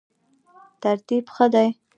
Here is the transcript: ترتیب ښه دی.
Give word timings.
ترتیب 0.81 1.23
ښه 1.33 1.45
دی. 1.53 1.69